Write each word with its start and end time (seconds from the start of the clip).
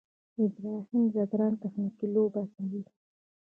ابراهیم 0.43 1.03
ځدراڼ 1.13 1.53
تخنیکي 1.63 2.05
لوبه 2.13 2.43
کوي. 2.53 2.81